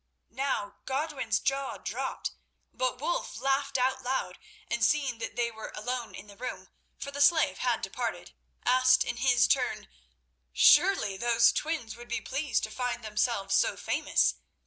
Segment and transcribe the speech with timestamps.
[0.31, 2.31] Now Godwin's jaw dropped,
[2.73, 7.11] but Wulf laughed out loud, and seeing that they were alone in the room, for
[7.11, 8.33] the slave had departed,
[8.65, 9.87] asked in his turn:
[10.53, 14.33] "Surely those twins would be pleased to find themselves so famous.